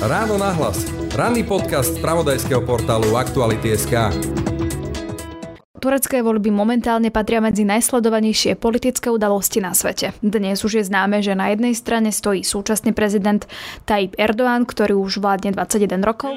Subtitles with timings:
[0.00, 0.88] Ráno nahlas.
[1.12, 3.92] Ranný podcast z pravodajského portálu Aktuality.sk.
[5.76, 10.16] Turecké voľby momentálne patria medzi najsledovanejšie politické udalosti na svete.
[10.24, 13.44] Dnes už je známe, že na jednej strane stojí súčasný prezident
[13.84, 16.32] Tayyip Erdoğan, ktorý už vládne 21 rokov.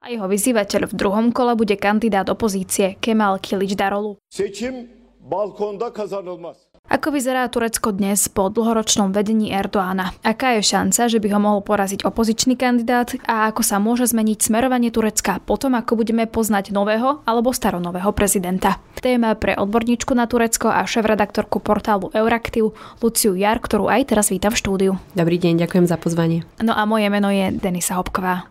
[0.00, 4.20] A jeho vyzývateľ v druhom kole bude kandidát opozície Kemal Kılıçdaroğlu.
[4.28, 4.92] Seçim
[5.24, 6.67] balkonda kazanılmaz.
[6.88, 10.16] Ako vyzerá Turecko dnes po dlhoročnom vedení Erdoána?
[10.24, 14.40] Aká je šanca, že by ho mohol poraziť opozičný kandidát a ako sa môže zmeniť
[14.40, 18.80] smerovanie Turecka potom, ako budeme poznať nového alebo staronového prezidenta?
[19.04, 22.72] Téma pre odborníčku na Turecko a šéf-redaktorku portálu Euraktiv
[23.04, 24.92] Luciu Jar, ktorú aj teraz vítam v štúdiu.
[25.12, 26.48] Dobrý deň, ďakujem za pozvanie.
[26.64, 28.48] No a moje meno je Denisa Hopková.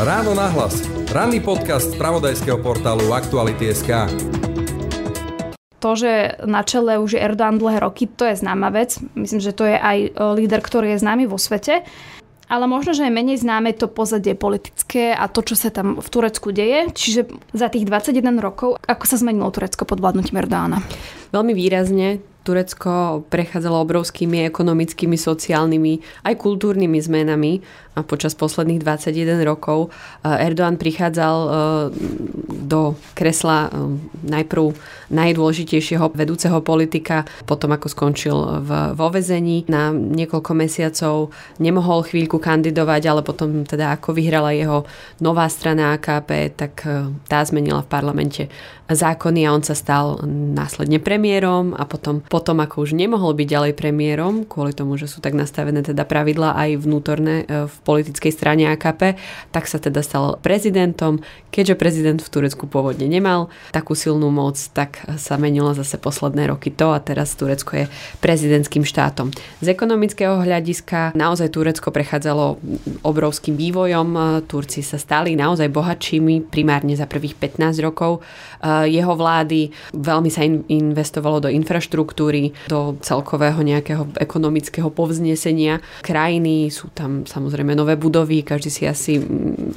[0.00, 0.80] Ráno nahlas.
[1.12, 4.08] Ranný podcast z pravodajského portálu Aktuality.sk
[5.84, 8.96] to, že na čele už je Erdogan dlhé roky, to je známa vec.
[9.12, 11.84] Myslím, že to je aj e, líder, ktorý je známy vo svete.
[12.48, 16.08] Ale možno, že je menej známe to pozadie politické a to, čo sa tam v
[16.08, 16.88] Turecku deje.
[16.92, 17.20] Čiže
[17.52, 20.80] za tých 21 rokov, ako sa zmenilo Turecko pod vládnutím Erdoána?
[21.36, 22.24] Veľmi výrazne.
[22.44, 27.64] Turecko prechádzalo obrovskými ekonomickými, sociálnymi aj kultúrnymi zmenami
[27.94, 29.94] a počas posledných 21 rokov.
[30.26, 31.50] Erdoğan prichádzal e,
[32.66, 34.74] do kresla e, najprv
[35.14, 38.36] najdôležitejšieho vedúceho politika, potom ako skončil
[38.66, 41.30] v, vo vezení na niekoľko mesiacov,
[41.62, 44.82] nemohol chvíľku kandidovať, ale potom teda ako vyhrala jeho
[45.22, 48.42] nová strana AKP, tak e, tá zmenila v parlamente
[48.90, 53.72] zákony a on sa stal následne premiérom a potom, potom ako už nemohol byť ďalej
[53.78, 58.66] premiérom, kvôli tomu, že sú tak nastavené teda pravidla aj vnútorné e, v politickej strane
[58.74, 59.14] AKP,
[59.54, 61.22] tak sa teda stal prezidentom.
[61.54, 66.74] Keďže prezident v Turecku pôvodne nemal takú silnú moc, tak sa menilo zase posledné roky
[66.74, 67.84] to a teraz Turecko je
[68.18, 69.30] prezidentským štátom.
[69.62, 72.58] Z ekonomického hľadiska naozaj Turecko prechádzalo
[73.06, 74.42] obrovským vývojom.
[74.50, 78.26] Turci sa stali naozaj bohatšími primárne za prvých 15 rokov
[78.88, 79.70] jeho vlády.
[79.92, 82.23] Veľmi sa investovalo do infraštruktúry,
[82.70, 86.72] do celkového nejakého ekonomického povznesenia krajiny.
[86.72, 89.20] Sú tam samozrejme nové budovy, každý si asi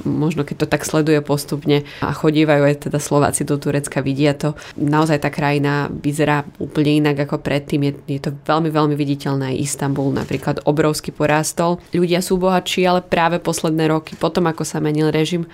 [0.04, 4.56] možno keď to tak sleduje postupne a chodívajú aj teda Slováci do Turecka, vidia to.
[4.78, 7.80] Naozaj tá krajina vyzerá úplne inak ako predtým.
[7.88, 9.58] Je, je to veľmi, veľmi viditeľné.
[9.58, 11.82] Istanbul napríklad obrovsky porástol.
[11.92, 15.46] Ľudia sú bohatší, ale práve posledné roky, potom ako sa menil režim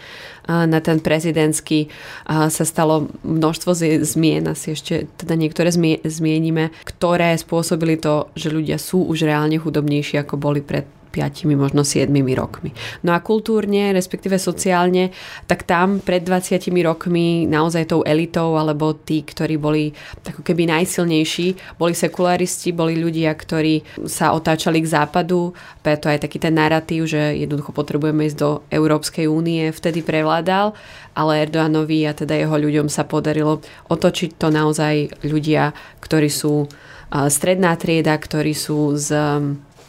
[0.45, 1.89] na ten prezidentský,
[2.29, 3.73] sa stalo množstvo
[4.05, 5.73] zmien, asi ešte teda niektoré
[6.05, 11.87] zmienime, ktoré spôsobili to, že ľudia sú už reálne chudobnejší, ako boli pred 5, možno
[11.87, 12.75] 7 rokmi.
[13.07, 15.15] No a kultúrne, respektíve sociálne,
[15.47, 19.95] tak tam pred 20 rokmi naozaj tou elitou, alebo tí, ktorí boli
[20.27, 25.55] ako keby najsilnejší, boli sekularisti, boli ľudia, ktorí sa otáčali k západu,
[25.87, 30.75] preto aj taký ten narratív, že jednoducho potrebujeme ísť do Európskej únie, vtedy prevládal,
[31.15, 35.71] ale Erdoganovi a teda jeho ľuďom sa podarilo otočiť to naozaj ľudia,
[36.03, 36.67] ktorí sú
[37.15, 39.15] stredná trieda, ktorí sú z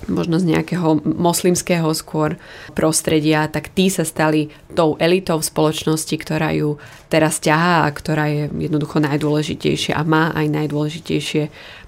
[0.06, 2.38] možno z nejakého moslimského skôr
[2.78, 8.28] prostredia, tak tí sa stali tou elitou v spoločnosti, ktorá ju teraz ťahá a ktorá
[8.29, 11.44] je jednoducho najdôležitejšia a má aj najdôležitejšie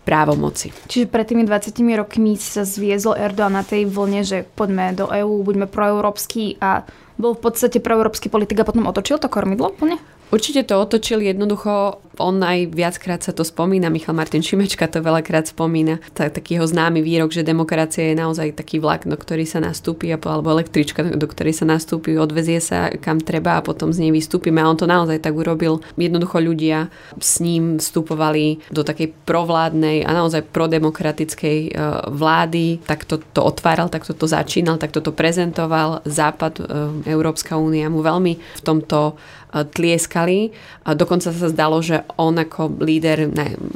[0.08, 0.72] právomoci.
[0.88, 5.44] Čiže pred tými 20 rokmi sa zviezol Erdogan na tej vlne, že poďme do EÚ,
[5.44, 6.88] buďme proeurópsky a
[7.20, 10.00] bol v podstate proeurópsky politik a potom otočil to kormidlo úplne?
[10.32, 15.48] Určite to otočil jednoducho, on aj viackrát sa to spomína, Michal Martin Šimečka to veľakrát
[15.48, 19.64] spomína, tak, taký jeho známy výrok, že demokracia je naozaj taký vlak, do ktorý sa
[19.64, 24.12] nastúpi, alebo električka, do ktorej sa nastúpi, odvezie sa kam treba a potom z nej
[24.12, 25.80] vystúpime a on to naozaj tak urobil.
[25.96, 31.72] Jednoducho ľudia s ním vstupovali do takej provládnej a naozaj prodemokratickej e,
[32.12, 36.04] vlády, tak to, otváral, tak to, začínal, tak to prezentoval.
[36.04, 36.64] Západ, e,
[37.08, 39.16] Európska únia mu veľmi v tomto
[39.56, 40.52] e, tlieskal získali.
[40.88, 43.28] A dokonca sa zdalo, že on ako líder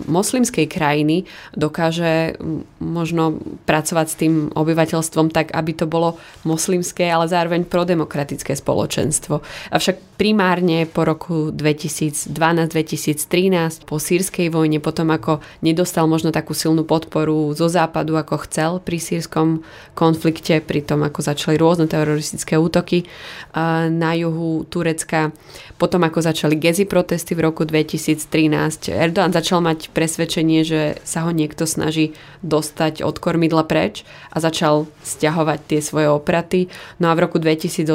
[0.07, 2.39] moslimskej krajiny dokáže
[2.79, 6.15] možno pracovať s tým obyvateľstvom tak, aby to bolo
[6.47, 9.43] moslimské, ale zároveň prodemokratické spoločenstvo.
[9.75, 17.49] Avšak primárne po roku 2012-2013, po sírskej vojne, potom ako nedostal možno takú silnú podporu
[17.57, 19.65] zo západu, ako chcel pri sírskom
[19.97, 23.09] konflikte, pri tom, ako začali rôzne teroristické útoky
[23.89, 25.33] na juhu Turecka,
[25.81, 27.65] potom ako začali gezi protesty v roku
[28.27, 32.13] 2013, Erdoğan začal mať presvedčenie, že sa ho niekto snaží
[32.45, 36.69] dostať od kormidla preč a začal stiahovať tie svoje opraty.
[37.01, 37.87] No a v roku 2018,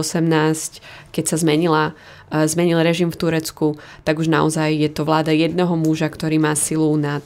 [1.15, 1.95] keď sa zmenila
[2.33, 6.91] zmenil režim v Turecku, tak už naozaj je to vláda jedného muža, ktorý má silu
[6.99, 7.23] nad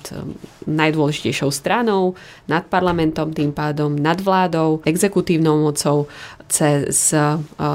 [0.68, 2.14] najdôležitejšou stranou,
[2.44, 6.04] nad parlamentom, tým pádom nad vládou, exekutívnou mocou,
[6.50, 7.14] cez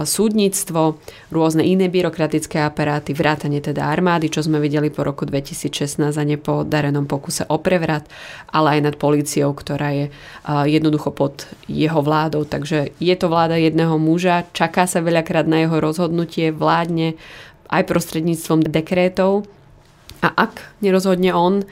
[0.04, 1.00] súdnictvo,
[1.31, 7.07] rôzne iné byrokratické aparáty, vrátanie teda armády, čo sme videli po roku 2016 a nepodarenom
[7.07, 8.04] pokuse o prevrat,
[8.51, 10.06] ale aj nad políciou, ktorá je
[10.68, 12.44] jednoducho pod jeho vládou.
[12.44, 17.14] Takže je to vláda jedného muža, čaká sa veľakrát na jeho rozhodnutie, vládne
[17.69, 19.50] aj prostredníctvom dekrétov.
[20.21, 21.65] A ak nerozhodne on,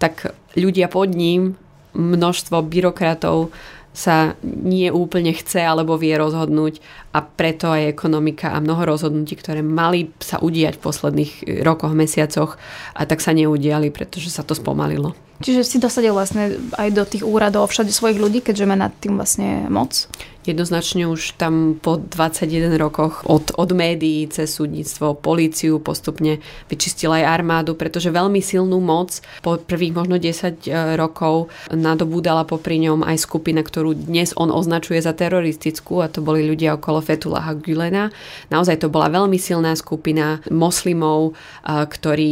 [0.00, 1.60] tak ľudia pod ním,
[1.94, 3.50] množstvo byrokratov
[3.90, 6.78] sa nie úplne chce alebo vie rozhodnúť
[7.10, 11.32] a preto aj ekonomika a mnoho rozhodnutí, ktoré mali sa udiať v posledných
[11.66, 12.54] rokoch, mesiacoch
[12.94, 15.14] a tak sa neudiali, pretože sa to spomalilo.
[15.40, 19.16] Čiže si dosadil vlastne aj do tých úradov všade svojich ľudí, keďže má nad tým
[19.16, 20.04] vlastne moc?
[20.44, 26.40] Jednoznačne už tam po 21 rokoch od, od médií cez súdnictvo, políciu postupne
[26.72, 32.80] vyčistila aj armádu, pretože veľmi silnú moc po prvých možno 10 e, rokov nadobúdala popri
[32.80, 37.56] ňom aj skupina, ktorú dnes on označuje za teroristickú a to boli ľudia okolo Fetulaha
[37.56, 38.08] Gülena.
[38.48, 42.30] Naozaj to bola veľmi silná skupina moslimov, e, ktorí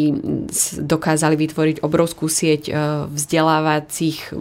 [0.85, 2.73] dokázali vytvoriť obrovskú sieť e,
[3.11, 4.33] vzdelávacích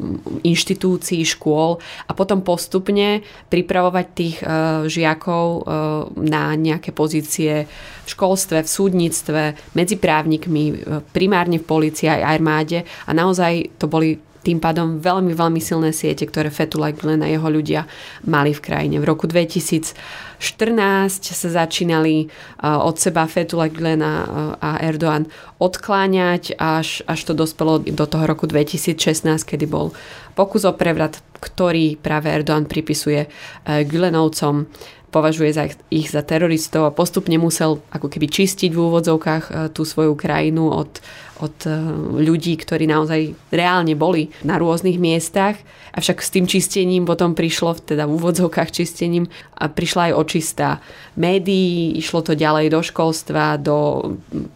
[0.45, 4.38] inštitúcií, škôl a potom postupne pripravovať tých
[4.88, 5.68] žiakov
[6.15, 9.41] na nejaké pozície v školstve, v súdnictve,
[9.75, 10.80] medzi právnikmi,
[11.12, 16.23] primárne v policii aj armáde a naozaj to boli tým pádom veľmi, veľmi silné siete,
[16.23, 17.83] ktoré Fethullah Gulen a jeho ľudia
[18.23, 18.95] mali v krajine.
[19.03, 19.91] V roku 2014
[21.35, 22.31] sa začínali
[22.63, 25.27] od seba Fethullah Gulen a Erdoğan
[25.59, 29.91] odkláňať, až, až to dospelo do toho roku 2016, kedy bol
[30.31, 33.27] pokus o prevrat, ktorý práve Erdoğan pripisuje
[33.67, 34.71] Gülenovcom
[35.07, 39.88] považuje za ich za teroristov a postupne musel ako keby čistiť v úvodzovkách e, tú
[39.88, 41.00] svoju krajinu od,
[41.39, 41.71] od e,
[42.27, 45.56] ľudí, ktorí naozaj reálne boli na rôznych miestach.
[45.95, 50.69] Avšak s tým čistením potom prišlo, teda v úvodzovkách čistením, a prišla aj očistá
[51.15, 53.77] médií, išlo to ďalej do školstva, do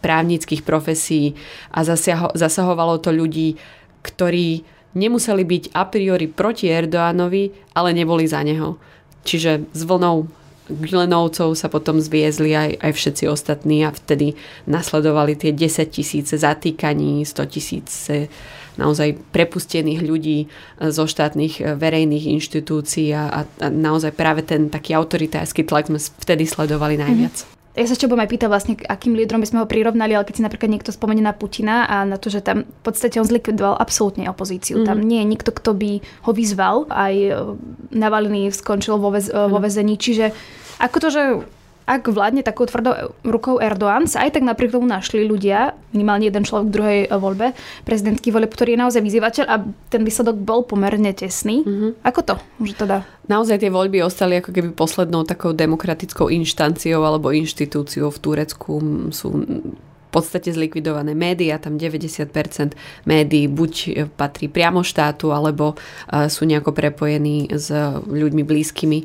[0.03, 1.33] právnických profesí
[1.71, 1.87] a
[2.35, 3.55] zasahovalo to ľudí,
[4.03, 8.75] ktorí nemuseli byť a priori proti Erdoánovi, ale neboli za neho.
[9.23, 10.40] Čiže s vlnou
[10.71, 17.27] Gilenovcov sa potom zviezli aj, aj všetci ostatní a vtedy nasledovali tie 10 tisíce zatýkaní,
[17.27, 18.31] 100 tisíce
[18.79, 20.47] naozaj prepustených ľudí
[20.79, 26.47] zo štátnych eh, verejných inštitúcií a, a naozaj práve ten taký autoritársky tlak sme vtedy
[26.47, 27.35] sledovali najviac.
[27.35, 27.59] Mm-hmm.
[27.71, 30.35] Ja sa ešte budem aj pýtať vlastne, akým lídrom by sme ho prirovnali, ale keď
[30.35, 33.79] si napríklad niekto spomenie na Putina a na to, že tam v podstate on zlikvidoval
[33.79, 34.83] absolútne opozíciu.
[34.83, 34.85] Mm.
[34.91, 36.91] Tam nie je nikto, kto by ho vyzval.
[36.91, 37.31] Aj eh,
[37.95, 39.47] Navalny skončil vo, väz, mm.
[39.47, 39.95] vo väzení.
[39.95, 40.35] Čiže
[40.81, 41.23] ako to, že
[41.81, 46.45] ak vládne takou tvrdou rukou Erdoğan, sa aj tak napriek tomu našli ľudia, minimálne jeden
[46.45, 47.47] človek v druhej voľbe,
[47.83, 49.55] prezidentský voľbe, ktorý je naozaj vyzývateľ a
[49.91, 51.65] ten výsledok bol pomerne tesný.
[51.65, 51.91] Mm-hmm.
[52.05, 52.35] Ako to?
[52.63, 52.97] Že teda...
[53.27, 58.71] Naozaj tie voľby ostali ako keby poslednou takou demokratickou inštanciou alebo inštitúciou v Turecku.
[59.11, 59.27] Sú
[60.11, 62.75] v podstate zlikvidované médiá, tam 90%
[63.07, 65.79] médií buď patrí priamo štátu, alebo
[66.27, 67.71] sú nejako prepojení s
[68.11, 68.99] ľuďmi blízkymi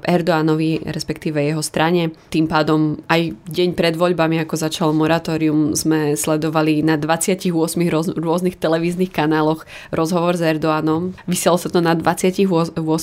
[0.00, 2.16] Erdoánovi, respektíve jeho strane.
[2.32, 7.52] Tým pádom aj deň pred voľbami, ako začalo moratórium, sme sledovali na 28
[7.92, 11.12] roz, rôznych televíznych kanáloch rozhovor s Erdoánom.
[11.28, 12.40] Vysielo sa to na 28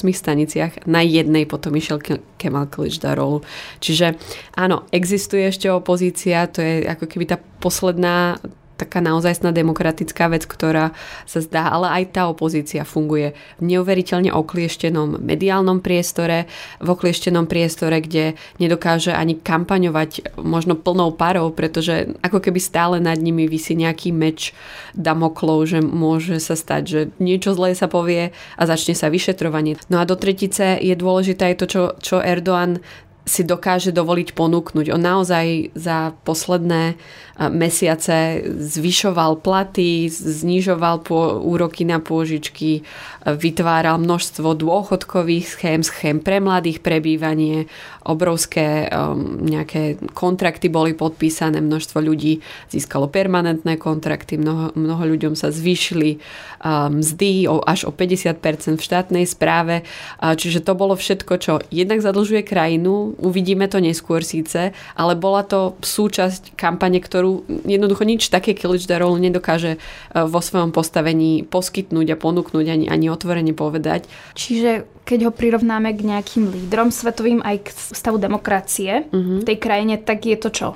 [0.09, 2.01] staniciach, na jednej potom išiel
[2.41, 3.45] Kemal Kılıçdaroğlu.
[3.77, 4.17] Čiže
[4.57, 8.41] áno, existuje ešte opozícia, to je ako keby tá posledná
[8.75, 10.91] taká naozajstná demokratická vec, ktorá
[11.23, 16.47] sa zdá, ale aj tá opozícia funguje v neuveriteľne oklieštenom mediálnom priestore,
[16.83, 23.17] v oklieštenom priestore, kde nedokáže ani kampaňovať možno plnou parou, pretože ako keby stále nad
[23.19, 24.51] nimi vysí nejaký meč
[24.95, 29.79] Damoklov, že môže sa stať, že niečo zlé sa povie a začne sa vyšetrovanie.
[29.87, 32.83] No a do tretice je dôležité aj to, čo, čo Erdoğan
[33.25, 34.93] si dokáže dovoliť ponúknuť.
[34.93, 36.93] On naozaj za posledné
[37.35, 42.87] mesiace zvyšoval platy, znižoval po, úroky na pôžičky,
[43.25, 47.67] vytváral množstvo dôchodkových schém, schém pre mladých prebývanie,
[48.05, 55.49] obrovské um, nejaké kontrakty boli podpísané, množstvo ľudí získalo permanentné kontrakty, mnoho, mnoho ľuďom sa
[55.49, 56.21] zvýšili
[56.61, 61.53] um, mzdy o, až o 50% v štátnej správe, uh, čiže to bolo všetko, čo
[61.73, 68.05] jednak zadlžuje krajinu, uvidíme to neskôr síce, ale bola to súčasť kampane, ktorú ktorú jednoducho
[68.05, 69.79] nič také Kilič Darol nedokáže e,
[70.13, 74.05] vo svojom postavení poskytnúť a ponúknuť ani, ani otvorene povedať.
[74.37, 79.41] Čiže keď ho prirovnáme k nejakým lídrom svetovým aj k stavu demokracie uh-huh.
[79.41, 80.69] v tej krajine, tak je to čo?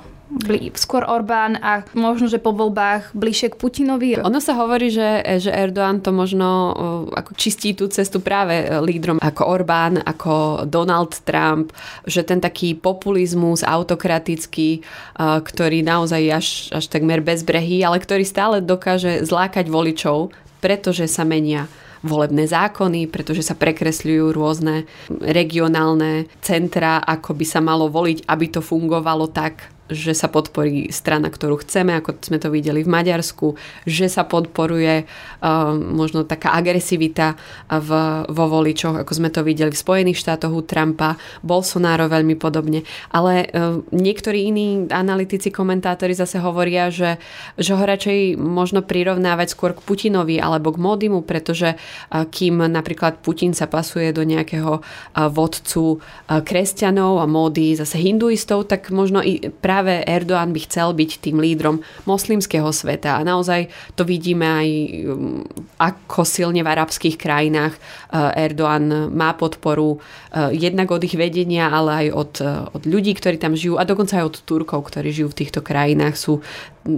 [0.78, 4.08] Skôr Orbán a možno, že po voľbách bližšie k Putinovi?
[4.22, 6.72] Ono sa hovorí, že, že Erdoğan to možno
[7.10, 11.74] ako čistí tú cestu práve lídrom ako Orbán, ako Donald Trump,
[12.06, 14.86] že ten taký populizmus autokratický,
[15.18, 20.30] ktorý naozaj až, až takmer bezbrehý, ale ktorý stále dokáže zlákať voličov,
[20.62, 21.66] pretože sa menia
[22.00, 24.88] volebné zákony, pretože sa prekresľujú rôzne
[25.20, 31.28] regionálne centra, ako by sa malo voliť, aby to fungovalo tak, že sa podporí strana,
[31.28, 37.34] ktorú chceme, ako sme to videli v Maďarsku, že sa podporuje uh, možno taká agresivita
[37.66, 37.90] v,
[38.30, 42.86] vo voličoch, ako sme to videli v Spojených štátoch u Trumpa, Bolsonaro veľmi podobne.
[43.10, 47.18] Ale uh, niektorí iní analytici, komentátori zase hovoria, že,
[47.58, 53.18] že ho radšej možno prirovnávať skôr k Putinovi alebo k Modimu, pretože uh, kým napríklad
[53.20, 54.82] Putin sa pasuje do nejakého uh,
[55.26, 60.92] vodcu uh, kresťanov a módy zase hinduistov, tak možno i práve práve Erdoğan by chcel
[60.92, 64.68] byť tým lídrom moslimského sveta a naozaj to vidíme aj
[65.08, 65.40] um,
[65.80, 67.80] ako silne v arabských krajinách
[68.12, 73.16] uh, Erdoğan má podporu uh, jednak od ich vedenia, ale aj od, uh, od ľudí,
[73.16, 76.20] ktorí tam žijú a dokonca aj od Turkov, ktorí žijú v týchto krajinách.
[76.20, 76.44] Sú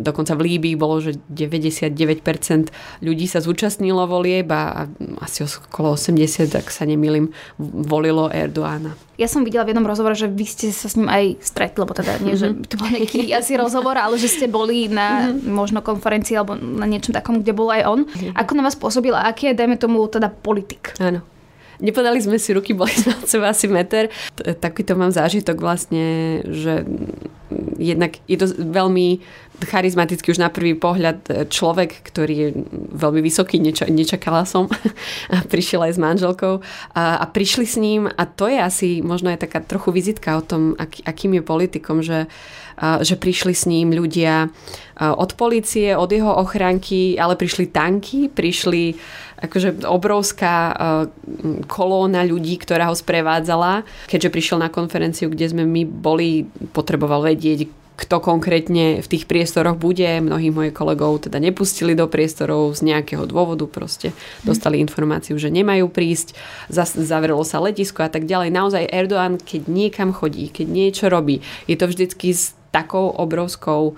[0.00, 2.72] dokonca v Líbii bolo, že 99%
[3.04, 4.88] ľudí sa zúčastnilo volieb a
[5.20, 7.28] asi okolo 80, ak sa nemýlim,
[7.60, 8.96] volilo Erdoána.
[9.20, 11.92] Ja som videla v jednom rozhovore, že vy ste sa s ním aj stretli, lebo
[11.92, 12.64] teda nie, že mhm.
[12.64, 15.52] to bol nejaký asi rozhovor, ale že ste boli na mm-hmm.
[15.52, 18.00] možno konferencii alebo na niečom takom, kde bol aj on.
[18.08, 18.40] Mm-hmm.
[18.40, 20.96] Ako na vás pôsobil a aký je, dajme tomu, teda politik?
[20.96, 21.20] Áno.
[21.82, 24.06] Nepodali sme si ruky, boli sme od seba asi meter.
[24.38, 26.86] Takýto mám zážitok vlastne, že
[27.78, 29.20] jednak je to veľmi
[29.62, 32.48] charizmatický už na prvý pohľad človek, ktorý je
[32.98, 34.66] veľmi vysoký, neča, nečakala som.
[35.34, 39.30] A prišiel aj s manželkou a, a prišli s ním a to je asi možno
[39.30, 42.26] aj taká trochu vizitka o tom, aký, akým je politikom, že,
[42.76, 44.50] a, že prišli s ním ľudia
[45.02, 48.94] od policie, od jeho ochranky, ale prišli tanky, prišli
[49.42, 50.70] akože obrovská
[51.66, 53.82] kolóna ľudí, ktorá ho sprevádzala.
[54.06, 57.41] Keďže prišiel na konferenciu, kde sme my boli, potreboval vedieť,
[57.92, 60.08] kto konkrétne v tých priestoroch bude.
[60.18, 64.10] Mnohí moji kolegov teda nepustili do priestorov z nejakého dôvodu, proste
[64.42, 66.34] dostali informáciu, že nemajú prísť,
[66.98, 68.50] zavrelo sa letisko a tak ďalej.
[68.50, 73.94] Naozaj Erdoğan, keď niekam chodí, keď niečo robí, je to vždycky s takou obrovskou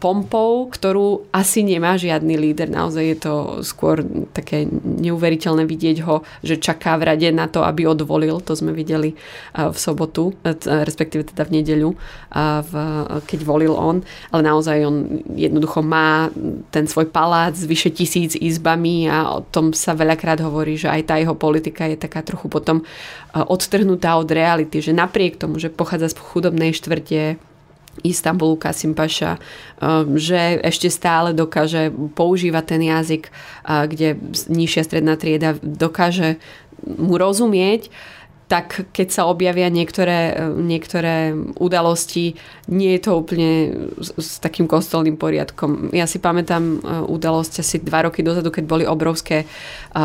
[0.00, 2.72] pompou, ktorú asi nemá žiadny líder.
[2.72, 4.00] Naozaj je to skôr
[4.32, 8.40] také neuveriteľné vidieť ho, že čaká v rade na to, aby odvolil.
[8.48, 9.12] To sme videli
[9.52, 10.32] v sobotu,
[10.64, 11.90] respektíve teda v nedeľu,
[13.28, 14.00] keď volil on.
[14.32, 16.32] Ale naozaj on jednoducho má
[16.72, 21.12] ten svoj palác s vyše tisíc izbami a o tom sa veľakrát hovorí, že aj
[21.12, 22.88] tá jeho politika je taká trochu potom
[23.36, 27.36] odtrhnutá od reality, že napriek tomu, že pochádza z chudobnej štvrte,
[28.02, 29.38] Istanbulu Kasim Paša,
[29.78, 34.18] um, že ešte stále dokáže používať ten jazyk, uh, kde
[34.50, 36.42] nižšia stredná trieda dokáže
[36.84, 37.88] mu rozumieť
[38.44, 42.36] tak keď sa objavia niektoré, niektoré udalosti,
[42.68, 43.50] nie je to úplne
[43.96, 45.88] s, s takým kostolným poriadkom.
[45.96, 49.46] Ja si pamätám e, udalosť asi dva roky dozadu, keď boli obrovské e,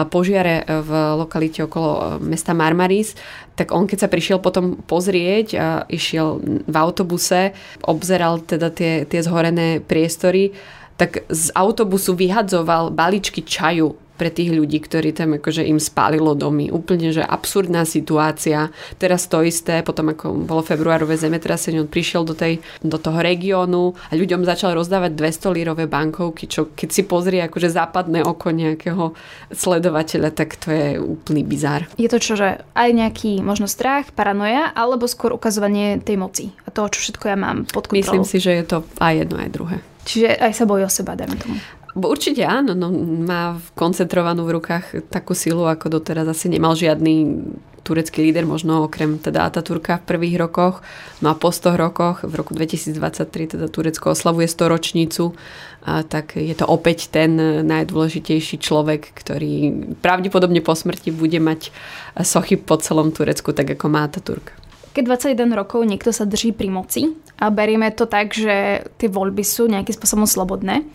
[0.07, 3.19] požiare v lokalite okolo e, mesta Marmaris,
[3.59, 7.51] tak on keď sa prišiel potom pozrieť a išiel v autobuse,
[7.83, 10.55] obzeral teda tie, tie zhorené priestory,
[10.95, 16.67] tak z autobusu vyhadzoval baličky čaju pre tých ľudí, ktorí tam akože im spálilo domy.
[16.67, 18.67] Úplne, že absurdná situácia.
[18.99, 23.95] Teraz to isté, potom ako bolo februárové zemetrasenie, on prišiel do, tej, do toho regiónu
[24.11, 29.15] a ľuďom začal rozdávať 200 lírové bankovky, čo keď si pozrie akože západné oko nejakého
[29.55, 31.87] sledovateľa, tak to je úplný bizár.
[31.95, 36.73] Je to čo, že aj nejaký možno strach, paranoja, alebo skôr ukazovanie tej moci a
[36.75, 38.19] toho, čo všetko ja mám pod kontrolou?
[38.19, 39.77] Myslím si, že je to aj jedno, aj druhé.
[40.09, 41.57] Čiže aj sa bojí o seba, dajme tomu.
[41.97, 42.93] Určite áno, no,
[43.25, 47.41] má koncentrovanú v rukách takú silu, ako doteraz asi nemal žiadny
[47.81, 50.85] turecký líder, možno okrem teda Ataturka v prvých rokoch.
[51.25, 55.33] No a po 100 rokoch, v roku 2023, teda Turecko oslavuje 100 ročnicu,
[55.81, 57.33] a tak je to opäť ten
[57.65, 59.73] najdôležitejší človek, ktorý
[60.05, 61.73] pravdepodobne po smrti bude mať
[62.21, 64.53] sochy po celom Turecku, tak ako má Ataturk.
[64.93, 69.41] Keď 21 rokov niekto sa drží pri moci a berieme to tak, že tie voľby
[69.41, 70.85] sú nejakým spôsobom slobodné,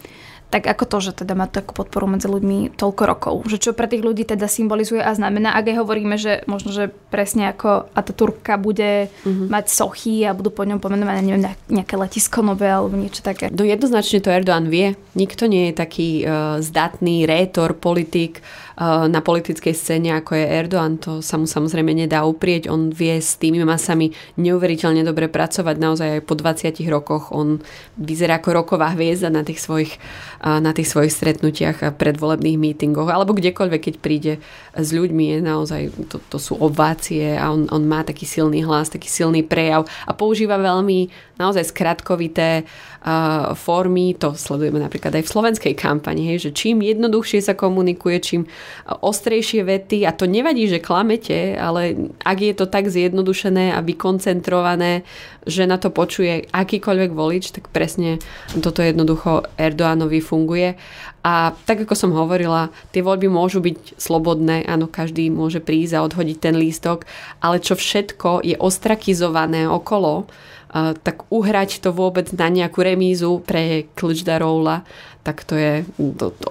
[0.54, 3.34] tak ako to, že teda má takú podporu medzi ľuďmi toľko rokov?
[3.50, 6.94] Že čo pre tých ľudí teda symbolizuje a znamená, ak aj hovoríme, že možno, že
[7.10, 9.50] presne ako Ataturka bude mm-hmm.
[9.50, 13.50] mať sochy a budú po ňom pomenované, neviem, nejaké letisko nové alebo niečo také.
[13.50, 14.94] No jednoznačne to Erdoğan vie.
[15.18, 18.38] Nikto nie je taký uh, zdatný rétor, politik,
[18.74, 22.66] Eh, na politickej scéne, ako je Erdoğan, to sa mu samozrejme nedá uprieť.
[22.66, 25.78] On vie s tými masami neuveriteľne dobre pracovať.
[25.78, 27.62] Naozaj aj po 20 rokoch on
[27.94, 33.08] vyzerá ako roková hviezda na tých svojich, eh, na tých svojich stretnutiach a predvolebných mítingoch,
[33.08, 34.32] alebo kdekoľvek, keď príde
[34.76, 35.82] s ľuďmi, je naozaj,
[36.12, 40.12] to, to sú ovácie a on, on má taký silný hlas, taký silný prejav a
[40.12, 46.50] používa veľmi naozaj skratkovité uh, formy, to sledujeme napríklad aj v slovenskej kampani, hej, že
[46.54, 48.42] čím jednoduchšie sa komunikuje, čím
[48.86, 50.06] ostrejšie vety.
[50.06, 55.02] A to nevadí, že klamete, ale ak je to tak zjednodušené a vykoncentrované,
[55.44, 58.22] že na to počuje akýkoľvek volič, tak presne
[58.62, 60.78] toto jednoducho Erdoánovi funguje.
[61.24, 66.04] A tak ako som hovorila, tie voľby môžu byť slobodné, áno, každý môže prísť a
[66.04, 67.08] odhodiť ten lístok,
[67.40, 70.28] ale čo všetko je ostrakizované okolo,
[70.74, 74.82] tak uhrať to vôbec na nejakú remízu pre Kličdaroula,
[75.22, 75.86] tak to je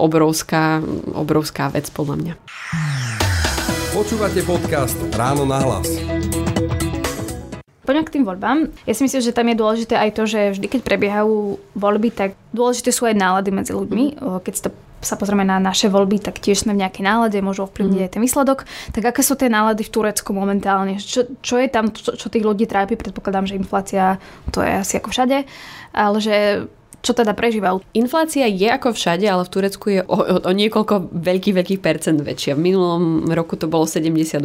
[0.00, 0.80] obrovská,
[1.12, 2.34] obrovská vec podľa mňa.
[3.92, 5.86] Počúvate podcast Ráno na hlas.
[7.84, 8.72] Poďme k tým voľbám.
[8.88, 12.32] Ja si myslím, že tam je dôležité aj to, že vždy, keď prebiehajú voľby, tak
[12.56, 14.24] dôležité sú aj nálady medzi ľuďmi.
[14.40, 14.72] Keď si to
[15.04, 18.06] sa pozrieme na naše voľby, tak tiež sme v nejakej nálade, môžu ovplyvniť mm.
[18.08, 18.58] aj ten výsledok.
[18.96, 20.96] Tak aké sú tie nálady v Turecku momentálne?
[20.98, 22.96] Čo, čo je tam, čo, čo tých ľudí trápi?
[22.96, 24.18] Predpokladám, že inflácia,
[24.50, 25.44] to je asi ako všade,
[25.94, 26.66] ale že
[27.04, 27.84] čo teda prežívajú.
[27.92, 32.16] Inflácia je ako všade, ale v Turecku je o, o, o niekoľko veľkých, veľkých percent
[32.16, 32.56] väčšia.
[32.56, 34.40] V minulom roku to bolo 78%,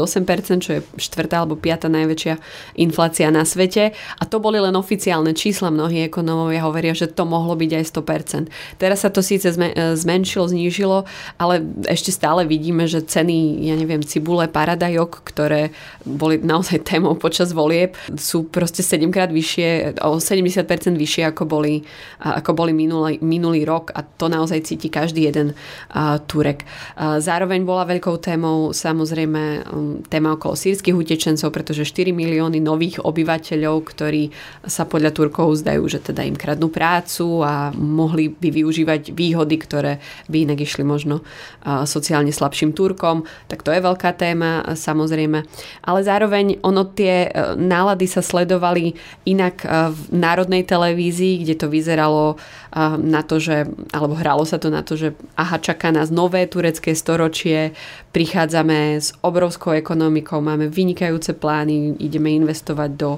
[0.60, 2.36] čo je štvrtá alebo piata najväčšia
[2.84, 3.96] inflácia na svete.
[3.96, 5.72] A to boli len oficiálne čísla.
[5.72, 8.52] Mnohí ekonómovia hovoria, že to mohlo byť aj 100%.
[8.76, 9.48] Teraz sa to síce
[9.96, 11.08] zmenšilo, znížilo,
[11.40, 15.72] ale ešte stále vidíme, že ceny, ja neviem, cibule, paradajok, ktoré
[16.04, 20.66] boli naozaj témou počas volieb, sú proste 7 krát vyššie, o 70%
[20.98, 21.86] vyššie ako boli,
[22.20, 26.66] ako ako boli minulý, minulý rok a to naozaj cíti každý jeden uh, Turek.
[26.98, 33.06] Uh, zároveň bola veľkou témou samozrejme um, téma okolo sírskych utečencov, pretože 4 milióny nových
[33.06, 34.34] obyvateľov, ktorí
[34.66, 40.02] sa podľa Turkov zdajú, že teda im kradnú prácu a mohli by využívať výhody, ktoré
[40.26, 45.46] by inak išli možno uh, sociálne slabším Turkom, tak to je veľká téma samozrejme.
[45.86, 48.98] Ale zároveň ono tie uh, nálady sa sledovali
[49.30, 52.39] inak uh, v národnej televízii, kde to vyzeralo
[53.02, 56.94] na to, že, alebo hralo sa to na to, že aha, čaká nás nové turecké
[56.94, 57.74] storočie,
[58.14, 63.18] prichádzame s obrovskou ekonomikou, máme vynikajúce plány, ideme investovať do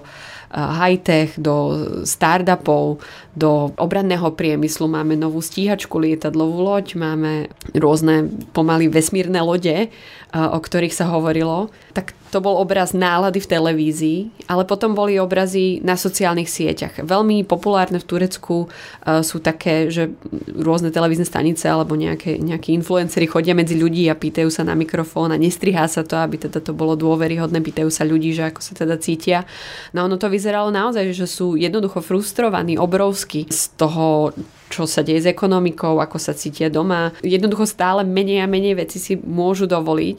[0.51, 1.55] high-tech, do
[2.03, 2.99] startupov,
[3.31, 9.87] do obranného priemyslu, máme novú stíhačku, lietadlovú loď, máme rôzne pomaly vesmírne lode,
[10.31, 11.67] o ktorých sa hovorilo.
[11.91, 17.03] Tak to bol obraz nálady v televízii, ale potom boli obrazy na sociálnych sieťach.
[17.03, 20.15] Veľmi populárne v Turecku uh, sú také, že
[20.47, 25.35] rôzne televízne stanice alebo nejaké, nejakí influenceri chodia medzi ľudí a pýtajú sa na mikrofón
[25.35, 28.73] a nestrihá sa to, aby teda to bolo dôveryhodné, pýtajú sa ľudí, že ako sa
[28.79, 29.43] teda cítia.
[29.91, 34.31] No ono to vyzeralo naozaj, že sú jednoducho frustrovaní, obrovsky z toho,
[34.71, 37.11] čo sa deje s ekonomikou, ako sa cítia doma.
[37.19, 40.17] Jednoducho stále menej a menej veci si môžu dovoliť.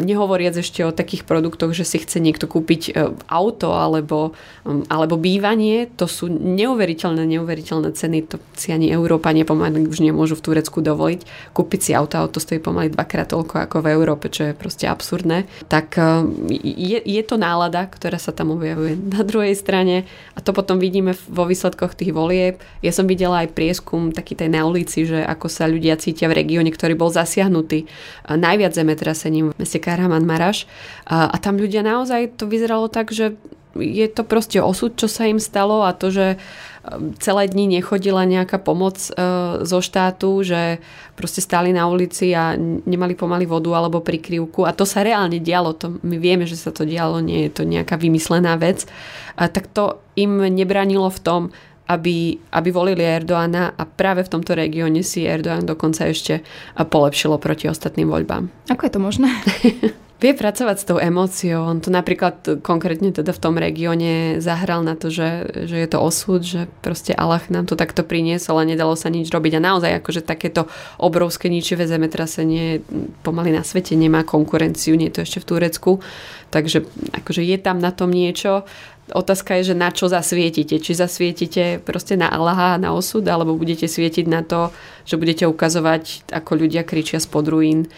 [0.00, 4.32] Nehovoriac ešte o takých produktoch, že si chce niekto kúpiť e, auto alebo,
[4.88, 5.90] alebo bývanie.
[6.00, 8.18] To sú neuveriteľné, neuveriteľné ceny.
[8.32, 11.52] To si ani Európa nepomaly už nemôžu v Turecku dovoliť.
[11.52, 15.44] Kúpiť si auto, auto stojí pomaly dvakrát toľko ako v Európe, čo je proste absurdné.
[15.66, 16.24] Tak e,
[16.64, 21.18] je, je to nálada, ktorá sa tam objavuje na druhej strane a to potom vidíme
[21.26, 22.62] vo výsledkoch tých volieb.
[22.78, 26.30] Ja som videla aj prieskum prieskum taký tej na ulici, že ako sa ľudia cítia
[26.30, 27.90] v regióne, ktorý bol zasiahnutý.
[28.30, 30.70] Najviac zemetrasením v meste Karaman Maraš.
[31.10, 33.34] A tam ľudia naozaj to vyzeralo tak, že
[33.74, 36.26] je to proste osud, čo sa im stalo a to, že
[37.22, 39.12] celé dni nechodila nejaká pomoc e,
[39.62, 40.80] zo štátu, že
[41.14, 44.64] proste stáli na ulici a nemali pomaly vodu alebo prikryvku.
[44.64, 47.62] A to sa reálne dialo, to my vieme, že sa to dialo, nie je to
[47.68, 48.88] nejaká vymyslená vec,
[49.36, 51.42] a tak to im nebranilo v tom,
[51.90, 56.46] aby, aby volili Erdoána a práve v tomto regióne si Erdoán dokonca ešte
[56.78, 58.46] polepšilo proti ostatným voľbám.
[58.70, 59.28] Ako je to možné?
[60.20, 61.64] vie pracovať s tou emóciou.
[61.64, 65.98] On to napríklad konkrétne teda v tom regióne zahral na to, že, že je to
[65.98, 69.56] osud, že proste Allah nám to takto priniesol a nedalo sa nič robiť.
[69.56, 70.68] A naozaj akože takéto
[71.00, 72.84] obrovské ničivé zemetrasenie
[73.24, 75.92] pomaly na svete nemá konkurenciu, nie je to ešte v Turecku.
[76.52, 76.84] Takže
[77.16, 78.68] akože je tam na tom niečo.
[79.10, 80.78] Otázka je, že na čo zasvietite.
[80.78, 84.70] Či zasvietite proste na Allaha, na osud, alebo budete svietiť na to,
[85.04, 87.90] že budete ukazovať, ako ľudia kričia spod ruín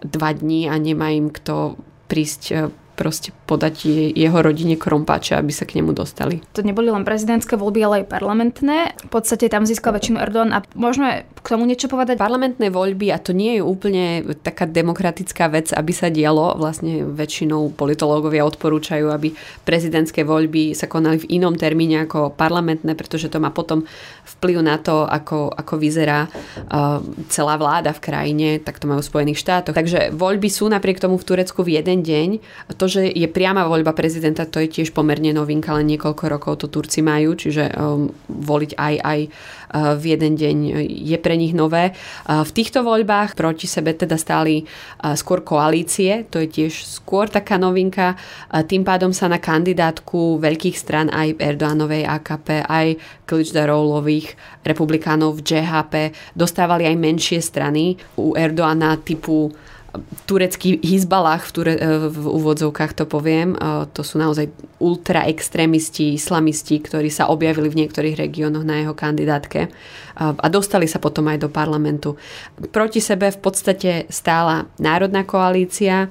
[0.00, 1.76] dva dní a nemá im kto
[2.08, 2.54] prísť e,
[3.00, 6.44] proste podať jeho rodine krompáče, aby sa k nemu dostali.
[6.52, 8.92] To neboli len prezidentské voľby, ale aj parlamentné.
[9.06, 12.20] V podstate tam získal väčšinu Erdogan a môžeme k tomu niečo povedať?
[12.20, 16.60] Parlamentné voľby, a to nie je úplne taká demokratická vec, aby sa dialo.
[16.60, 19.32] Vlastne väčšinou politológovia odporúčajú, aby
[19.64, 23.88] prezidentské voľby sa konali v inom termíne ako parlamentné, pretože to má potom
[24.38, 27.00] vplyv na to, ako, ako vyzerá uh,
[27.32, 29.74] celá vláda v krajine, tak to majú v Spojených štátoch.
[29.74, 32.28] Takže voľby sú napriek tomu v Turecku v jeden deň.
[32.76, 36.66] To, že je priama voľba prezidenta, to je tiež pomerne novinka, len niekoľko rokov to
[36.68, 39.20] Turci majú, čiže um, voliť aj, aj
[39.70, 40.56] v jeden deň
[40.86, 41.94] je pre nich nové.
[42.26, 44.66] V týchto voľbách proti sebe teda stáli
[45.14, 48.18] skôr koalície, to je tiež skôr taká novinka.
[48.50, 52.98] Tým pádom sa na kandidátku veľkých stran aj Erdoánovej AKP, aj
[53.30, 54.34] Kličdaroulových
[54.66, 55.94] republikánov v JHP
[56.34, 57.94] dostávali aj menšie strany.
[58.18, 59.54] U Erdoána typu
[60.26, 61.74] turecký Hizbalách v, ture,
[62.10, 63.58] v úvodzovkách to poviem,
[63.90, 64.46] to sú naozaj
[64.78, 69.66] ultra extrémisti, islamisti, ktorí sa objavili v niektorých regiónoch na jeho kandidátke
[70.20, 72.14] a dostali sa potom aj do parlamentu.
[72.70, 76.06] Proti sebe v podstate stála Národná koalícia,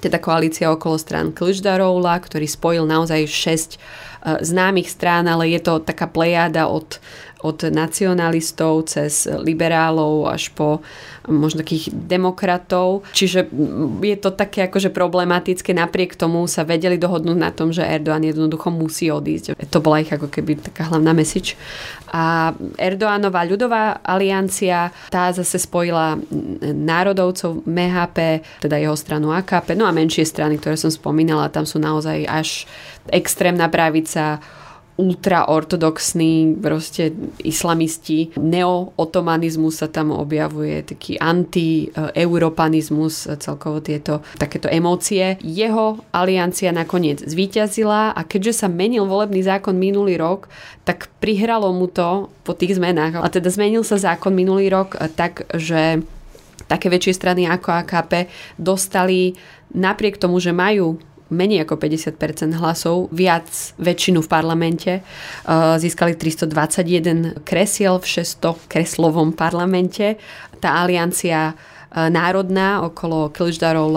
[0.00, 6.08] teda koalícia okolo strán Kliždaroula, ktorý spojil naozaj 6 známych strán, ale je to taká
[6.08, 7.00] plejada od
[7.40, 10.84] od nacionalistov cez liberálov až po
[11.28, 13.04] možno takých demokratov.
[13.12, 13.48] Čiže
[14.00, 15.76] je to také akože problematické.
[15.76, 19.56] Napriek tomu sa vedeli dohodnúť na tom, že Erdoğan jednoducho musí odísť.
[19.68, 21.54] To bola ich ako keby taká hlavná message.
[22.10, 26.18] A Erdoánová ľudová aliancia, tá zase spojila
[26.62, 31.78] národovcov MHP, teda jeho stranu AKP, no a menšie strany, ktoré som spomínala, tam sú
[31.78, 32.66] naozaj až
[33.12, 34.42] extrémna pravica,
[35.00, 38.28] ultraortodoxní proste islamisti.
[38.36, 45.40] Neo-otomanizmus sa tam objavuje, taký anti-europanizmus, celkovo tieto takéto emócie.
[45.40, 50.52] Jeho aliancia nakoniec zvíťazila a keďže sa menil volebný zákon minulý rok,
[50.84, 53.24] tak prihralo mu to po tých zmenách.
[53.24, 56.04] A teda zmenil sa zákon minulý rok tak, že
[56.68, 58.28] také väčšie strany ako AKP
[58.60, 59.32] dostali
[59.74, 60.98] napriek tomu, že majú
[61.30, 63.46] menej ako 50% hlasov, viac
[63.78, 64.92] väčšinu v parlamente.
[65.78, 70.18] Získali 321 kresiel v 600 kreslovom parlamente.
[70.58, 71.54] Tá aliancia
[71.90, 73.90] národná okolo Kiliždarov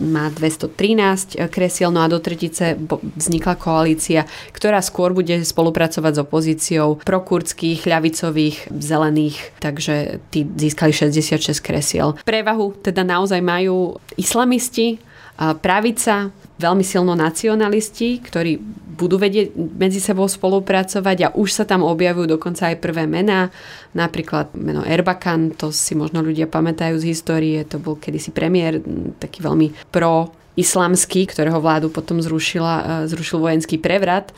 [0.00, 2.80] má 213 kresiel, no a do tretice
[3.12, 4.24] vznikla koalícia,
[4.56, 12.16] ktorá skôr bude spolupracovať s opozíciou prokurdských, ľavicových, zelených, takže tí získali 66 kresiel.
[12.24, 14.96] Prevahu teda naozaj majú islamisti,
[15.36, 18.56] pravica, veľmi silno nacionalisti, ktorí
[18.96, 23.52] budú vedieť medzi sebou spolupracovať a už sa tam objavujú dokonca aj prvé mená.
[23.92, 28.80] Napríklad meno Erbakan, to si možno ľudia pamätajú z histórie, to bol kedysi premiér,
[29.20, 34.32] taký veľmi pro islamský, ktorého vládu potom zrušila, e, zrušil vojenský prevrat.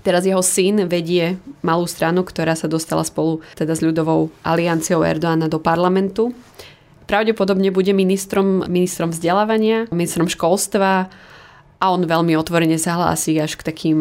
[0.00, 5.52] Teraz jeho syn vedie malú stranu, ktorá sa dostala spolu teda s ľudovou alianciou Erdoána
[5.52, 6.32] do parlamentu.
[7.06, 11.12] Pravdepodobne bude ministrom, ministrom vzdelávania, ministrom školstva,
[11.82, 13.98] a on veľmi otvorene sa hlási až k takým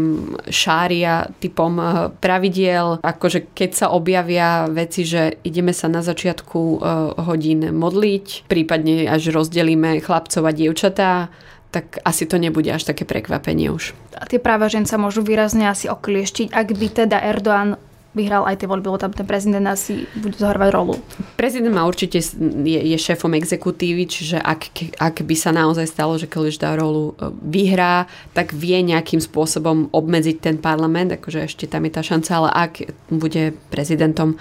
[0.53, 1.85] šária typom eh,
[2.21, 6.77] pravidiel, akože keď sa objavia veci, že ideme sa na začiatku eh,
[7.25, 11.33] hodín modliť, prípadne až rozdelíme chlapcov a dievčatá,
[11.73, 13.97] tak asi to nebude až také prekvapenie už.
[14.13, 18.59] A tie práva žen sa môžu výrazne asi oklieštiť, ak by teda Erdoğan vyhral aj
[18.59, 20.99] tie voľby, lebo tam ten prezident asi bude zohrávať rolu.
[21.39, 26.27] Prezident má určite, je, je šéfom exekutívy, čiže ak, ak by sa naozaj stalo, že
[26.59, 31.91] dá rolu e, vyhrá, tak vie nejakým spôsobom obmedziť ten parlament, akože ešte tam je
[31.95, 32.73] tá šanca, ale ak
[33.07, 34.37] bude prezidentom e,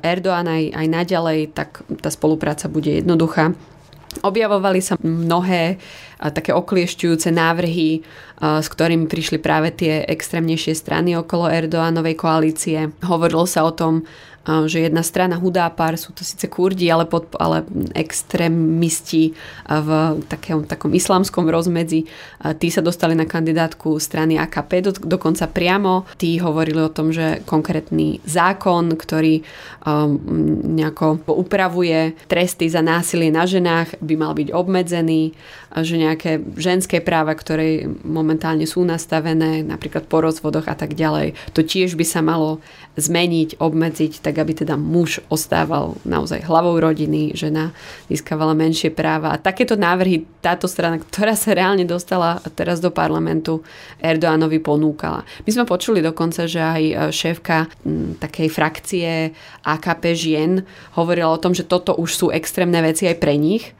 [0.00, 3.52] Erdoğan aj, aj naďalej, tak tá spolupráca bude jednoduchá.
[4.24, 5.78] Objavovali sa mnohé
[6.18, 8.02] také okliešťujúce návrhy,
[8.40, 12.90] s ktorými prišli práve tie extrémnejšie strany okolo Erdoánovej koalície.
[13.06, 14.02] Hovorilo sa o tom,
[14.46, 19.36] že jedna strana Hudápar, sú to síce kurdi, ale, pod, ale extrémisti
[19.68, 19.88] v
[20.24, 22.08] takém, takom islamskom rozmedzi,
[22.56, 26.08] tí sa dostali na kandidátku strany AKP do, dokonca priamo.
[26.16, 29.44] Tí hovorili o tom, že konkrétny zákon, ktorý
[29.84, 30.16] um,
[30.72, 35.36] nejako upravuje tresty za násilie na ženách, by mal byť obmedzený,
[35.84, 41.36] že nejaké ženské práva, ktoré momentálne sú nastavené, napríklad po rozvodoch a tak ďalej.
[41.52, 42.64] To tiež by sa malo
[42.96, 47.72] zmeniť, obmedziť, tak aby teda muž ostával naozaj hlavou rodiny, žena
[48.12, 49.32] získavala menšie práva.
[49.32, 53.64] A takéto návrhy táto strana, ktorá sa reálne dostala teraz do parlamentu,
[54.04, 55.24] Erdoánovi ponúkala.
[55.48, 57.72] My sme počuli dokonca, že aj e, šéfka
[58.20, 59.32] takej frakcie
[59.64, 60.60] AKP žien
[61.00, 63.72] hovorila o tom, že toto už sú extrémne veci aj pre nich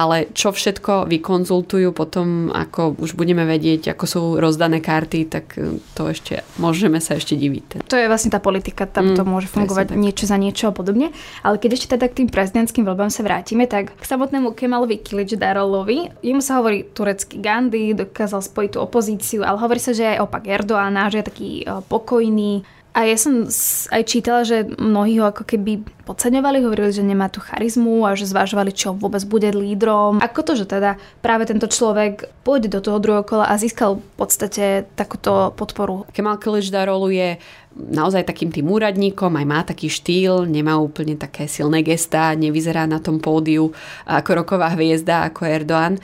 [0.00, 5.76] ale čo všetko vykonzultujú potom, ako už budeme vedieť, ako sú rozdané karty, tak e,
[5.92, 7.84] to ešte môžeme sa ešte diviť.
[7.84, 11.12] To je vlastne tá politika, tam mm, to môže fungovať niečo za niečo a podobne.
[11.44, 15.36] Ale keď ešte teda k tým prezidentským voľbám sa vrátime, tak k samotnému Kemalovi Kilič
[15.36, 20.22] Darolovi, jemu sa hovorí turecký Gandhi, dokázal spojiť tú opozíciu, ale hovorí sa, že je
[20.24, 23.46] opak Erdoána, že je taký e, pokojný, a ja som
[23.94, 28.26] aj čítala, že mnohí ho ako keby podceňovali, hovorili, že nemá tú charizmu a že
[28.26, 30.18] zvažovali, čo vôbec bude lídrom.
[30.18, 34.04] Ako to, že teda práve tento človek pôjde do toho druhého kola a získal v
[34.18, 36.02] podstate takúto podporu?
[36.10, 37.28] Kemal Kılıçdaroğlu je
[37.70, 42.98] naozaj takým tým úradníkom, aj má taký štýl, nemá úplne také silné gestá, nevyzerá na
[42.98, 43.70] tom pódiu
[44.10, 45.94] ako roková hviezda, ako Erdoğan.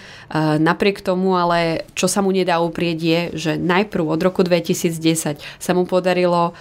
[0.62, 5.72] Napriek tomu ale, čo sa mu nedá uprieť je, že najprv od roku 2010 sa
[5.74, 6.54] mu podarilo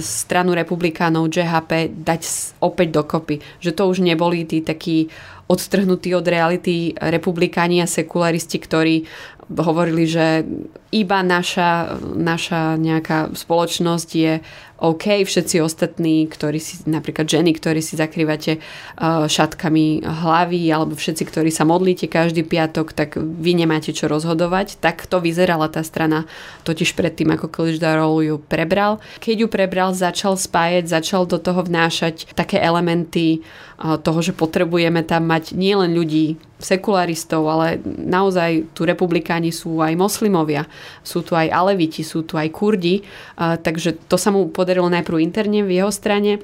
[0.00, 2.20] stranu republikánov JHP dať
[2.64, 3.44] opäť dokopy.
[3.60, 5.12] Že to už neboli tí takí
[5.48, 9.08] odstrhnutí od reality republikáni a sekularisti, ktorí
[9.48, 10.44] hovorili, že
[10.92, 14.32] iba naša, naša nejaká spoločnosť je
[14.78, 21.26] OK, všetci ostatní, ktorí si, napríklad ženy, ktorí si zakrývate uh, šatkami hlavy, alebo všetci,
[21.26, 24.78] ktorí sa modlíte každý piatok, tak vy nemáte čo rozhodovať.
[24.78, 26.30] Tak to vyzerala tá strana
[26.62, 29.02] totiž predtým, ako Kliždarol ju prebral.
[29.18, 33.42] Keď ju prebral, začal spájať, začal do toho vnášať také elementy
[33.78, 40.66] toho, že potrebujeme tam mať nielen ľudí sekularistov, ale naozaj tu republikáni sú aj moslimovia,
[41.06, 43.06] sú tu aj aleviti, sú tu aj kurdi,
[43.38, 46.42] takže to sa mu podarilo najprv interne v jeho strane,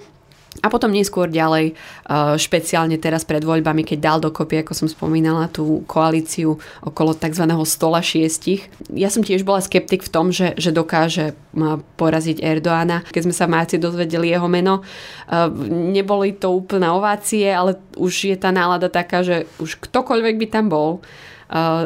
[0.62, 5.50] a potom neskôr ďalej, uh, špeciálne teraz pred voľbami, keď dal dokopy, ako som spomínala,
[5.50, 7.44] tú koalíciu okolo tzv.
[7.66, 8.70] stola šiestich.
[8.92, 13.02] Ja som tiež bola skeptik v tom, že, že dokáže uh, poraziť Erdoána.
[13.10, 18.30] Keď sme sa v marci dozvedeli jeho meno, uh, neboli to úplné ovácie, ale už
[18.30, 21.02] je tá nálada taká, že už ktokoľvek by tam bol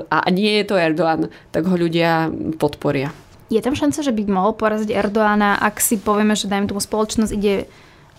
[0.09, 3.11] a nie je to Erdoğan, tak ho ľudia podporia.
[3.49, 7.33] Je tam šanca, že by mohol poraziť Erdoána, ak si povieme, že dajme tomu spoločnosť
[7.33, 7.65] ide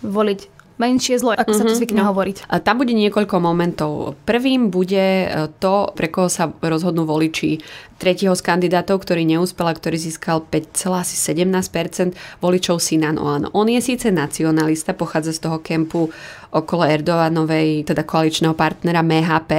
[0.02, 2.08] voliť menšie zlo, ako mm-hmm, sa to mhm, zvykne no.
[2.16, 2.38] hovoriť.
[2.48, 4.16] A tam bude niekoľko momentov.
[4.24, 7.60] Prvým bude e, to, pre koho sa rozhodnú voliči
[8.00, 13.52] tretieho z kandidátov, ktorý neúspel a ktorý získal 5,17% voličov Sinan Oan.
[13.52, 16.08] On je síce nacionalista, pochádza z toho kempu
[16.50, 19.52] okolo Erdoánovej, teda koaličného partnera MHP,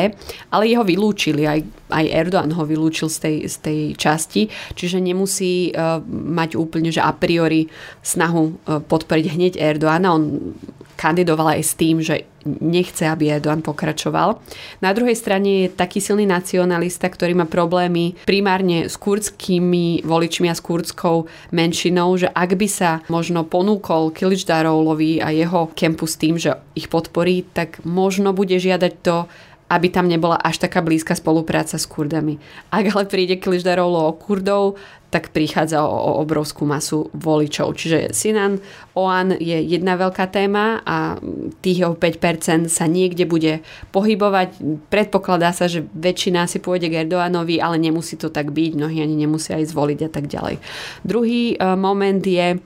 [0.50, 1.60] ale jeho vylúčili, aj,
[1.92, 4.42] aj Erdoğan ho vylúčil z tej, z tej časti,
[4.74, 7.70] čiže nemusí uh, mať úplne, že a priori
[8.02, 10.10] snahu uh, podporiť hneď Erdoána.
[10.10, 10.56] On
[10.98, 14.40] kandidoval aj s tým, že nechce, aby Erdogan pokračoval.
[14.80, 20.56] Na druhej strane je taký silný nacionalista, ktorý má problémy primárne s kurdskými voličmi a
[20.56, 26.40] s kurdskou menšinou, že ak by sa možno ponúkol Kiličdarovlovi a jeho kempu s tým,
[26.40, 29.28] že ich podporí, tak možno bude žiadať to,
[29.70, 32.42] aby tam nebola až taká blízka spolupráca s Kurdami.
[32.74, 34.74] Ak ale príde Kiliždarovlo o Kurdov,
[35.10, 37.74] tak prichádza o, o obrovskú masu voličov.
[37.74, 38.62] Čiže Sinan
[38.94, 41.18] Oan je jedna veľká téma a
[41.60, 44.62] tých 5% sa niekde bude pohybovať.
[44.86, 48.78] Predpokladá sa, že väčšina si pôjde k Erdoánovi, ale nemusí to tak byť.
[48.78, 50.62] Mnohí ani nemusia aj zvoliť a tak ďalej.
[51.02, 52.62] Druhý uh, moment je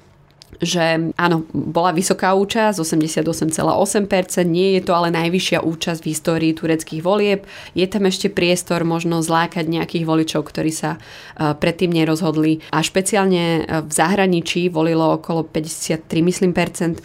[0.64, 7.04] že áno, bola vysoká účasť, 88,8%, nie je to ale najvyššia účasť v histórii tureckých
[7.04, 7.46] volieb.
[7.76, 12.64] Je tam ešte priestor možno zlákať nejakých voličov, ktorí sa e, predtým nerozhodli.
[12.72, 17.04] A špeciálne e, v zahraničí volilo okolo 53, myslím, percent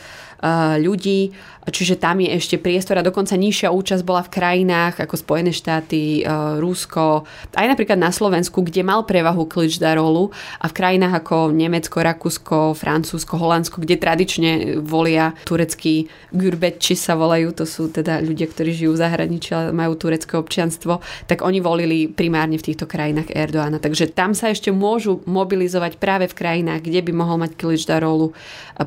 [0.79, 1.35] ľudí
[1.69, 6.21] Čiže tam je ešte priestor a dokonca nižšia účasť bola v krajinách ako Spojené štáty,
[6.21, 12.01] e, Rusko, aj napríklad na Slovensku, kde mal prevahu Kličdarolu a v krajinách ako Nemecko,
[12.01, 18.73] Rakúsko, Francúzsko, Holandsko, kde tradične volia tureckí Gürbetči sa volajú, to sú teda ľudia, ktorí
[18.73, 23.77] žijú v zahraničí a majú turecké občianstvo, tak oni volili primárne v týchto krajinách Erdoána.
[23.77, 28.33] Takže tam sa ešte môžu mobilizovať práve v krajinách, kde by mohol mať Kličdarolu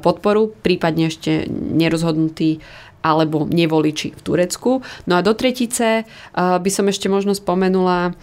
[0.01, 2.59] podporu, prípadne ešte nerozhodnutý
[3.03, 4.79] alebo nevoliči v Turecku.
[5.11, 6.07] No a do tretice
[6.39, 8.15] by som ešte možno spomenula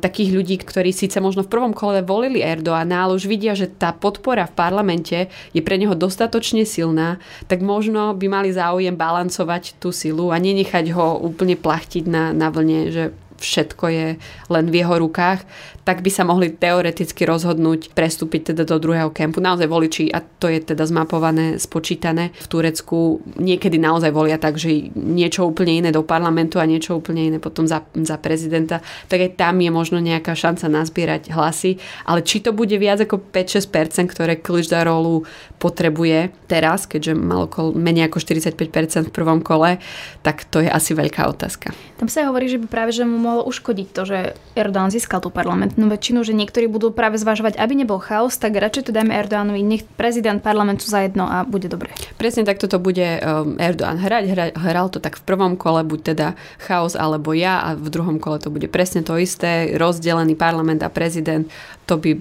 [0.00, 3.92] takých ľudí, ktorí síce možno v prvom kole volili Erdoána, ale už vidia, že tá
[3.92, 7.20] podpora v parlamente je pre neho dostatočne silná,
[7.52, 12.48] tak možno by mali záujem balancovať tú silu a nenechať ho úplne plachtiť na, na
[12.48, 14.08] vlne, že všetko je
[14.50, 15.44] len v jeho rukách,
[15.84, 19.44] tak by sa mohli teoreticky rozhodnúť prestúpiť teda do druhého kempu.
[19.44, 24.88] Naozaj voliči, a to je teda zmapované, spočítané v Turecku, niekedy naozaj volia tak, že
[24.96, 28.80] niečo úplne iné do parlamentu a niečo úplne iné potom za, za prezidenta,
[29.12, 31.76] tak aj tam je možno nejaká šanca nazbierať hlasy.
[32.08, 34.40] Ale či to bude viac ako 5-6%, ktoré
[34.84, 35.28] rolu
[35.60, 39.80] potrebuje teraz, keďže mal okolo, menej ako 45% v prvom kole,
[40.20, 41.72] tak to je asi veľká otázka.
[41.96, 44.18] Tam sa hovorí, že by práve že mu mohlo uškodiť to, že
[44.52, 48.92] Erdogan získal tú parlamentnú väčšinu, že niektorí budú práve zvažovať, aby nebol chaos, tak radšej
[48.92, 51.96] to dajme Erdoganovi, nech prezident parlamentu za jedno a bude dobre.
[52.20, 54.24] Presne takto to bude um, Erdogan hrať.
[54.28, 56.26] Hra, hral to tak v prvom kole, buď teda
[56.60, 60.92] chaos alebo ja a v druhom kole to bude presne to isté, rozdelený parlament a
[60.92, 61.48] prezident,
[61.84, 62.16] to by,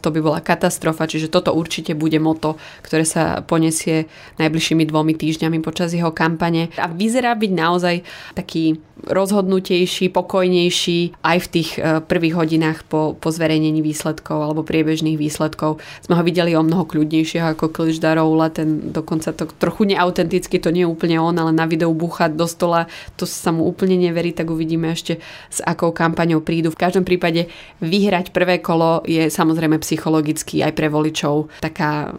[0.00, 5.58] to by bola katastrofa, čiže toto určite bude moto, ktoré sa poniesie najbližšími dvomi týždňami
[5.64, 7.94] počas jeho kampane a vyzerá byť naozaj
[8.36, 15.20] taký rozhodnutejší, pokojnejší aj v tých e, prvých hodinách po, po zverejnení výsledkov alebo priebežných
[15.20, 15.84] výsledkov.
[16.00, 20.72] Sme ho videli o mnoho kľudnejšieho ako Kliš Daroula, ten dokonca to trochu neautenticky, to
[20.72, 22.88] nie je úplne on, ale na videu búcha do stola,
[23.20, 25.20] to sa mu úplne neverí, tak uvidíme ešte
[25.52, 26.72] s akou kampaňou prídu.
[26.72, 27.52] V každom prípade
[27.84, 32.12] vyhrať prvé kolo je samozrejme psychologicky aj pre voličov taká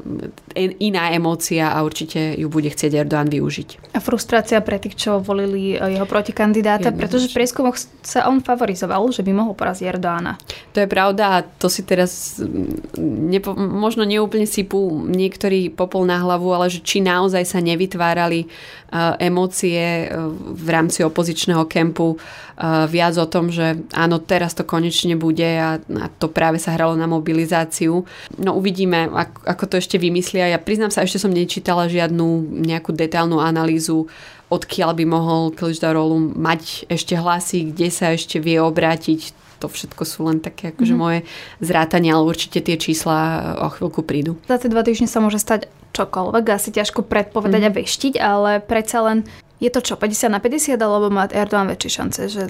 [0.58, 3.94] iná emócia a určite ju bude chcieť Erdogan využiť.
[3.94, 8.40] A frustrácia pre tých, čo volili e, jeho protikandidáta kandidáta, pretože v prieskumoch sa on
[8.40, 10.40] favorizoval, že by mohol poraziť Erdoána.
[10.72, 12.98] To je pravda a to si teraz mm,
[13.30, 19.20] nepo, možno neúplne sypú niektorí popol na hlavu, ale že či naozaj sa nevytvárali uh,
[19.20, 25.20] emócie uh, v rámci opozičného kempu uh, viac o tom, že áno, teraz to konečne
[25.20, 28.06] bude a, a to práve sa hralo na mobilizáciu.
[28.38, 29.10] No uvidíme,
[29.44, 30.54] ako, to ešte vymyslia.
[30.54, 34.06] Ja priznám sa, ešte som nečítala žiadnu nejakú detailnú analýzu
[34.48, 39.36] odkiaľ by mohol Kliždarolu mať ešte hlasy, kde sa ešte vie obrátiť.
[39.58, 41.02] To všetko sú len také akože mm-hmm.
[41.02, 41.20] moje
[41.66, 43.18] zrátania, ale určite tie čísla
[43.66, 44.38] o chvíľku prídu.
[44.46, 45.66] Za tie dva týždne sa môže stať
[45.98, 47.78] čokoľvek, asi ťažko predpovedať mm-hmm.
[47.78, 49.26] a veštiť, ale predsa len
[49.58, 52.44] je to čo, 50 na 50, alebo má Erdogan väčšie šance, že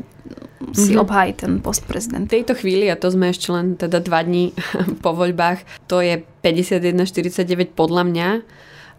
[0.76, 1.04] si mm-hmm.
[1.04, 2.28] obhájí ten post prezident?
[2.28, 4.52] V tejto chvíli, a to sme ešte len teda dva dní
[5.06, 8.30] po voľbách, to je 51-49 podľa mňa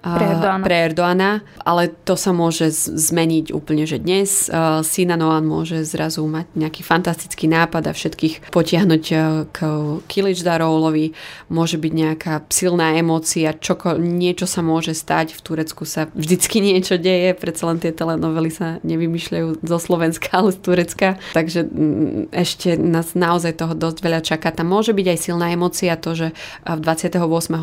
[0.02, 0.64] pre Erdoána.
[0.64, 1.30] pre Erdoána,
[1.66, 6.86] ale to sa môže zmeniť úplne, že dnes uh, Sina Noan môže zrazu mať nejaký
[6.86, 9.18] fantastický nápad a všetkých potiahnuť uh,
[9.50, 9.58] k
[10.06, 11.18] Kilič Daroulovi,
[11.50, 16.94] môže byť nejaká silná emócia, čoko, niečo sa môže stať, v Turecku sa vždycky niečo
[16.94, 22.78] deje, predsa len tie telenovely sa nevymýšľajú zo Slovenska, ale z Turecka, takže mm, ešte
[22.78, 24.54] nás naozaj toho dosť veľa čaká.
[24.54, 26.28] Tam môže byť aj silná emócia to, že
[26.62, 27.18] 28.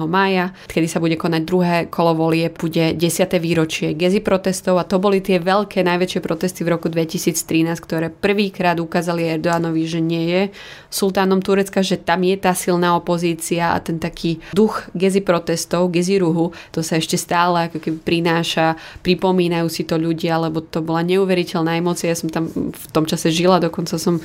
[0.05, 3.37] mája, kedy sa bude konať druhé kolo volie bude 10.
[3.37, 8.81] výročie Gezi protestov a to boli tie veľké, najväčšie protesty v roku 2013, ktoré prvýkrát
[8.81, 10.41] ukázali Erdoganovi, že nie je
[10.89, 16.17] sultánom Turecka, že tam je tá silná opozícia a ten taký duch Gezi protestov, Gezi
[16.17, 18.73] ruhu, to sa ešte stále ako keby prináša,
[19.05, 22.09] pripomínajú si to ľudia, lebo to bola neuveriteľná emócia.
[22.09, 24.17] Ja som tam v tom čase žila, dokonca som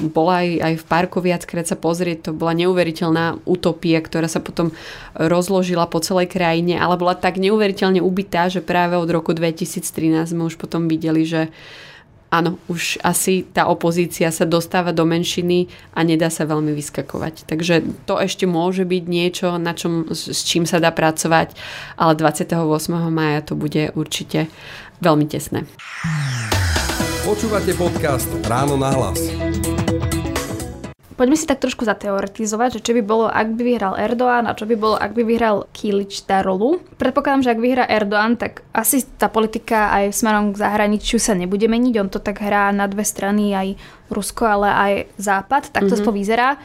[0.00, 4.72] bola aj, aj v parku viackrát sa pozrieť, to bola neuveriteľná utopia, ktorá sa potom
[5.18, 10.22] rozložila po celej krajine, ale bola tak tak neuveriteľne ubitá, že práve od roku 2013
[10.22, 11.50] sme už potom videli, že
[12.30, 15.66] áno, už asi tá opozícia sa dostáva do menšiny
[15.98, 17.50] a nedá sa veľmi vyskakovať.
[17.50, 21.58] Takže to ešte môže byť niečo, na čom, s čím sa dá pracovať,
[21.98, 22.54] ale 28.
[23.10, 24.46] maja to bude určite
[25.02, 25.66] veľmi tesné.
[27.26, 29.18] Počúvate podcast Ráno na hlas.
[31.14, 34.66] Poďme si tak trošku zateoretizovať, že čo by bolo, ak by vyhral Erdoğan a čo
[34.66, 36.82] by bolo, ak by vyhral Kilič Darolu.
[36.98, 41.70] Predpokladám, že ak vyhrá Erdoğan, tak asi tá politika aj smerom k zahraničiu sa nebude
[41.70, 41.94] meniť.
[42.02, 43.78] On to tak hrá na dve strany, aj
[44.10, 45.70] Rusko, ale aj Západ.
[45.70, 46.14] Tak to mm-hmm.
[46.18, 46.58] vyzerá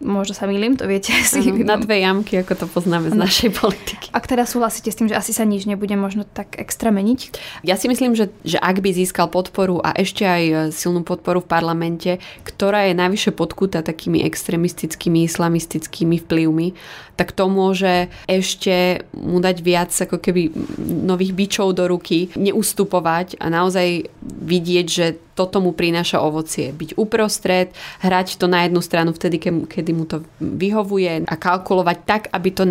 [0.00, 1.40] možno sa milím, to viete si.
[1.64, 4.06] Na dve jamky, ako to poznáme z našej politiky.
[4.12, 7.20] Ak teda súhlasíte s tým, že asi sa nič nebude možno tak extra meniť?
[7.64, 11.40] Ja si myslím, že, že ak by získal podporu a ešte aj e, silnú podporu
[11.40, 12.10] v parlamente,
[12.44, 16.68] ktorá je najvyššie podkúta takými extremistickými, islamistickými vplyvmi,
[17.16, 20.52] tak to môže ešte mu dať viac ako keby
[20.84, 25.06] nových bičov do ruky, neustupovať a naozaj vidieť, že
[25.36, 26.72] toto mu prináša ovocie.
[26.72, 29.36] Byť uprostred, hrať to na jednu stranu vtedy,
[29.68, 32.64] kedy mu to vyhovuje a kalkulovať tak, aby to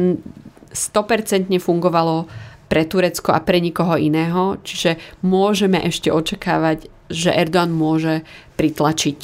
[0.74, 2.26] 100% fungovalo
[2.66, 4.58] pre Turecko a pre nikoho iného.
[4.66, 8.26] Čiže môžeme ešte očakávať, že Erdogan môže
[8.58, 9.20] pritlačiť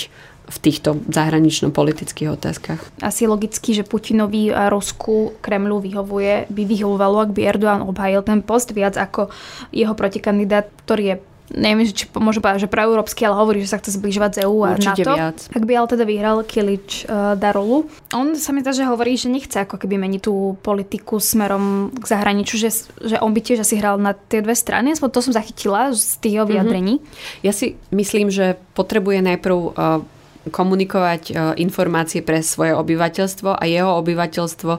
[0.52, 2.84] v týchto zahranično-politických otázkach.
[3.00, 8.44] Asi logicky, že Putinovi a Rusku Kremlu vyhovuje, by vyhovovalo, ak by Erdogan obhajil ten
[8.44, 9.32] post viac ako
[9.72, 11.16] jeho protikandidát, ktorý je
[11.52, 14.76] neviem, či môže povedať, že proeurópsky, ale hovorí, že sa chce zbližovať z EU a
[14.76, 15.16] Určite NATO.
[15.16, 15.38] Viac.
[15.52, 17.88] Ak by ale teda vyhral Kilič uh, Darolu.
[18.16, 22.06] On sa mi zdá, že hovorí, že nechce ako keby meniť tú politiku smerom k
[22.08, 22.70] zahraničiu, že,
[23.04, 24.96] že on by tiež asi hral na tie dve strany.
[24.96, 26.52] Aspoň to som zachytila z tých jeho mhm.
[26.52, 26.94] vyjadrení.
[27.00, 27.44] Mm-hmm.
[27.44, 30.02] Ja si myslím, že potrebuje najprv uh,
[30.50, 34.72] komunikovať e, informácie pre svoje obyvateľstvo a jeho obyvateľstvo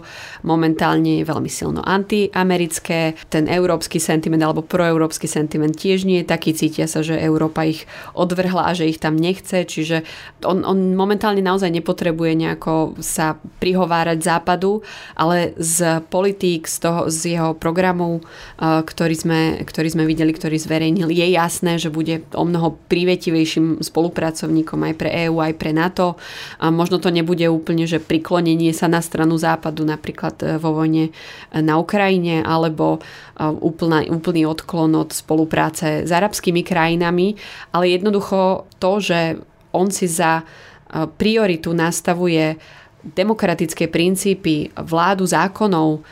[0.42, 3.14] momentálne je veľmi silno antiamerické.
[3.30, 6.50] Ten európsky sentiment alebo proeurópsky sentiment tiež nie je taký.
[6.50, 7.86] Cítia sa, že Európa ich
[8.18, 9.62] odvrhla a že ich tam nechce.
[9.62, 10.02] Čiže
[10.42, 14.82] on, on momentálne naozaj nepotrebuje nejako sa prihovárať západu,
[15.14, 20.58] ale z politík, z, toho, z jeho programu, e, ktorý sme, ktorý sme videli, ktorý
[20.58, 25.76] zverejnil, je jasné, že bude o mnoho prívetivejším spolupracovníkom aj pre EÚ, aj aj pre
[25.76, 26.16] NATO.
[26.56, 31.12] A možno to nebude úplne, že priklonenie sa na stranu západu, napríklad e, vo vojne
[31.12, 33.00] e, na Ukrajine, alebo e,
[33.44, 37.36] úplná, úplný odklon od spolupráce s arabskými krajinami,
[37.76, 39.36] ale jednoducho to, že
[39.76, 40.44] on si za
[40.92, 42.60] prioritu nastavuje
[43.00, 46.04] demokratické princípy, vládu zákonov,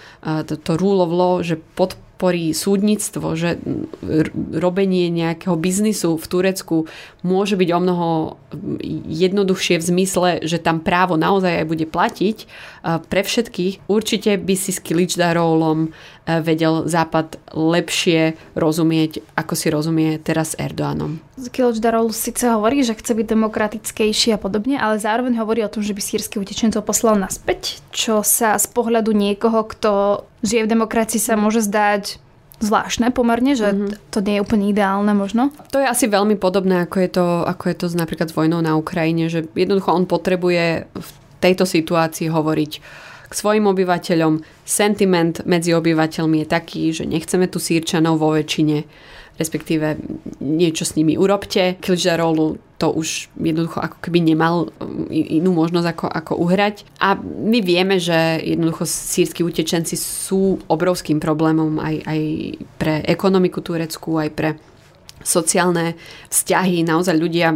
[0.48, 3.56] to, to rule of law, že pod, podporí súdnictvo, že
[4.52, 6.84] robenie nejakého biznisu v Turecku
[7.24, 8.08] môže byť o mnoho
[9.08, 12.44] jednoduchšie v zmysle, že tam právo naozaj aj bude platiť
[13.08, 13.88] pre všetkých.
[13.88, 15.96] Určite by si s Kiličdarolom
[16.44, 21.24] vedel Západ lepšie rozumieť, ako si rozumie teraz Erdoánom.
[21.48, 25.96] Kiličdarol síce hovorí, že chce byť demokratickejší a podobne, ale zároveň hovorí o tom, že
[25.96, 31.40] by sírskych utečencov poslal naspäť, čo sa z pohľadu niekoho, kto žije v demokracii sa
[31.40, 32.20] môže zdať
[32.60, 34.12] zvláštne pomerne, že mm-hmm.
[34.12, 35.48] to nie je úplne ideálne možno.
[35.72, 38.76] To je asi veľmi podobné, ako je to, ako je to napríklad s vojnou na
[38.76, 41.10] Ukrajine, že jednoducho on potrebuje v
[41.40, 42.72] tejto situácii hovoriť
[43.30, 44.44] k svojim obyvateľom.
[44.68, 48.84] Sentiment medzi obyvateľmi je taký, že nechceme tu sírčanov vo väčšine
[49.40, 49.96] respektíve
[50.44, 51.80] niečo s nimi urobte.
[51.80, 56.88] Kilžarolu to už jednoducho ako keby nemal um, inú možnosť ako, ako uhrať.
[56.96, 62.20] A my vieme, že jednoducho sírsky utečenci sú obrovským problémom aj, aj
[62.80, 64.56] pre ekonomiku Turecku, aj pre
[65.20, 65.94] sociálne
[66.32, 66.82] vzťahy.
[66.84, 67.52] Naozaj ľudia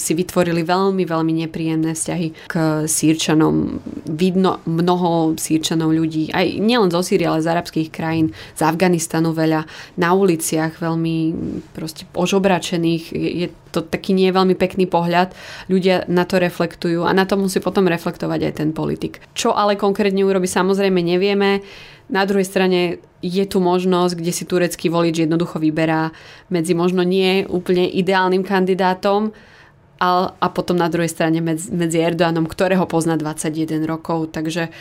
[0.00, 2.54] si vytvorili veľmi, veľmi nepríjemné vzťahy k
[2.88, 3.80] sírčanom.
[4.08, 9.64] Vidno mnoho sírčanov ľudí, aj nielen zo Sýrie, ale z arabských krajín, z Afganistanu veľa,
[10.00, 11.16] na uliciach veľmi
[11.76, 13.04] proste ožobračených.
[13.12, 15.32] Je to taký nie veľmi pekný pohľad.
[15.72, 19.24] Ľudia na to reflektujú a na to musí potom reflektovať aj ten politik.
[19.32, 21.64] Čo ale konkrétne urobi, samozrejme nevieme.
[22.12, 26.12] Na druhej strane je tu možnosť, kde si turecký volič jednoducho vyberá
[26.52, 29.32] medzi možno nie úplne ideálnym kandidátom
[30.02, 34.34] a, a potom na druhej strane medzi, medzi Erdoánom, ktorého pozná 21 rokov.
[34.34, 34.74] Takže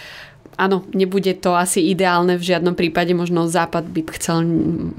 [0.57, 3.11] áno, nebude to asi ideálne v žiadnom prípade.
[3.15, 4.43] Možno Západ by chcel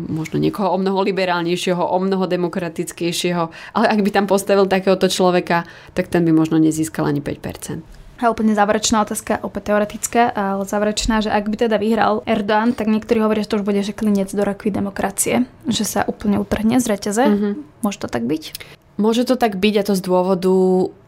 [0.09, 3.45] možno niekoho o mnoho liberálnejšieho, o mnoho demokratickejšieho,
[3.77, 8.03] ale ak by tam postavil takéhoto človeka, tak ten by možno nezískal ani 5%.
[8.23, 12.87] A úplne záverečná otázka, opäť teoretická, ale záverečná, že ak by teda vyhral Erdoğan, tak
[12.87, 16.79] niektorí hovoria, že to už bude že klinec do rakvy demokracie, že sa úplne utrhne
[16.79, 17.25] z reťaze.
[17.27, 17.83] Mm-hmm.
[17.83, 18.43] Môže to tak byť?
[18.95, 20.55] Môže to tak byť a to z dôvodu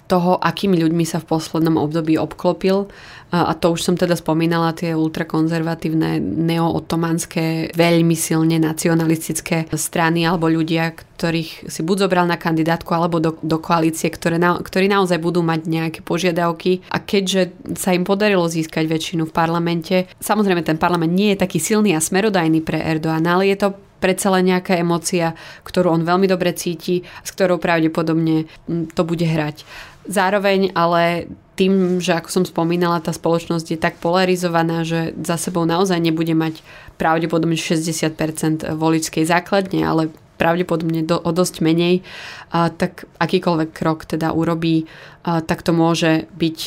[0.05, 2.91] toho, akými ľuďmi sa v poslednom období obklopil.
[3.35, 10.95] A to už som teda spomínala, tie ultrakonzervatívne, neo-otomanské, veľmi silne nacionalistické strany alebo ľudia,
[10.95, 15.43] ktorých si buď zobral na kandidátku alebo do, do koalície, ktoré na, ktorí naozaj budú
[15.43, 16.87] mať nejaké požiadavky.
[16.95, 21.59] A keďže sa im podarilo získať väčšinu v parlamente, samozrejme ten parlament nie je taký
[21.59, 25.33] silný a smerodajný pre Erdoána, ale je to predsa len nejaká emocia,
[25.65, 28.47] ktorú on veľmi dobre cíti, s ktorou pravdepodobne
[28.93, 29.65] to bude hrať.
[30.05, 35.63] Zároveň ale tým, že ako som spomínala, tá spoločnosť je tak polarizovaná, že za sebou
[35.63, 36.67] naozaj nebude mať
[36.99, 42.03] pravdepodobne 60% voličskej základne, ale pravdepodobne do, o dosť menej,
[42.51, 44.91] a, tak akýkoľvek krok teda urobí,
[45.23, 46.59] a, tak to môže byť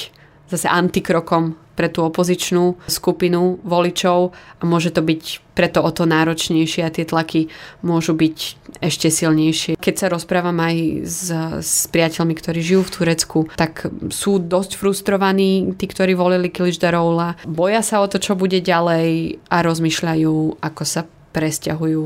[0.48, 6.82] zase antikrokom pre tú opozičnú skupinu voličov a môže to byť preto o to náročnejšie
[6.86, 7.50] a tie tlaky
[7.86, 8.38] môžu byť
[8.82, 9.78] ešte silnejšie.
[9.78, 10.76] Keď sa rozprávam aj
[11.06, 11.30] s,
[11.62, 17.46] s priateľmi, ktorí žijú v Turecku, tak sú dosť frustrovaní, tí, ktorí volili Kiličdaroula.
[17.46, 22.06] Boja sa o to, čo bude ďalej a rozmýšľajú, ako sa presťahujú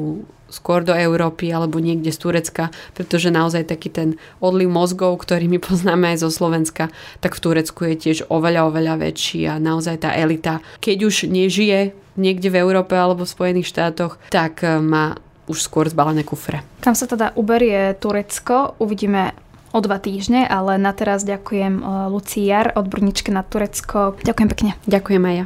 [0.51, 4.09] skôr do Európy alebo niekde z Turecka, pretože naozaj taký ten
[4.43, 6.91] odliv mozgov, ktorý my poznáme aj zo Slovenska,
[7.23, 11.95] tak v Turecku je tiež oveľa, oveľa väčší a naozaj tá elita, keď už nežije
[12.19, 16.63] niekde v Európe alebo v Spojených štátoch, tak eh, má už skôr zbalené kufre.
[16.83, 19.35] Kam sa teda uberie Turecko, uvidíme
[19.71, 24.19] o dva týždne, ale na teraz ďakujem eh, Lucii Jar, odborníčke na Turecko.
[24.21, 24.71] Ďakujem pekne.
[24.85, 25.45] Ďakujem aj ja.